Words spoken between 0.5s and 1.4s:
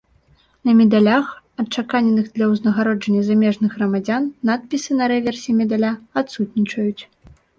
На медалях,